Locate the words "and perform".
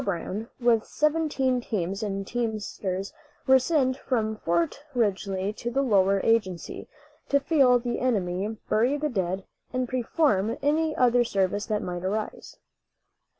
9.71-10.57